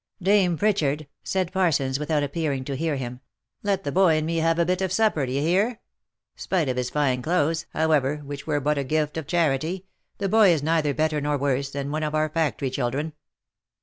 [0.29, 3.19] "Dame Pritchard," said Parsons, without appearing to hear him,"
[3.63, 5.79] Let the boy and me have a bit of supper, d'ye hear.
[6.35, 9.85] Spite of his fine clothes, however, which were but a gift of charity,
[10.17, 13.13] the boy is neither better nor worse, than one of our factory children."